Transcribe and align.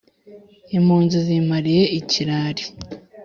impunzi 0.77 1.17
zimpariye 1.25 1.83
ikirari 1.99 2.63